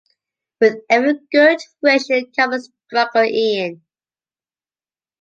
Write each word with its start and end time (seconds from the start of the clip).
With 0.59 0.77
every 0.89 1.19
good 1.31 1.59
wish 1.83 2.09
in 2.09 2.31
common 2.35 2.59
struggle, 2.63 3.23
Ian. 3.23 3.83